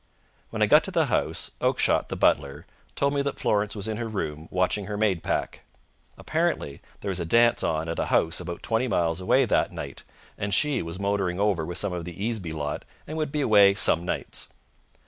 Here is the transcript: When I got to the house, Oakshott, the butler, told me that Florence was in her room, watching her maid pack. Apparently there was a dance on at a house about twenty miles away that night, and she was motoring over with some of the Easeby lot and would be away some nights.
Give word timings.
When 0.49 0.63
I 0.63 0.65
got 0.65 0.83
to 0.85 0.89
the 0.91 1.05
house, 1.13 1.51
Oakshott, 1.61 2.09
the 2.09 2.15
butler, 2.15 2.65
told 2.95 3.13
me 3.13 3.21
that 3.21 3.37
Florence 3.37 3.75
was 3.75 3.87
in 3.87 3.97
her 3.97 4.07
room, 4.07 4.47
watching 4.49 4.85
her 4.87 4.97
maid 4.97 5.21
pack. 5.21 5.61
Apparently 6.17 6.81
there 7.01 7.09
was 7.09 7.19
a 7.19 7.23
dance 7.23 7.61
on 7.61 7.87
at 7.87 7.99
a 7.99 8.07
house 8.07 8.39
about 8.39 8.63
twenty 8.63 8.87
miles 8.87 9.21
away 9.21 9.45
that 9.45 9.71
night, 9.71 10.01
and 10.39 10.55
she 10.55 10.81
was 10.81 10.97
motoring 10.97 11.39
over 11.39 11.63
with 11.67 11.77
some 11.77 11.93
of 11.93 12.03
the 12.03 12.19
Easeby 12.19 12.51
lot 12.51 12.83
and 13.05 13.15
would 13.15 13.31
be 13.31 13.41
away 13.41 13.75
some 13.75 14.03
nights. 14.03 14.47